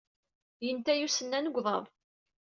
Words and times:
Yenta- 0.65 0.95
iyi 0.95 1.05
usennan 1.07 1.47
deg 1.47 1.57
uḍaḍ. 1.59 1.85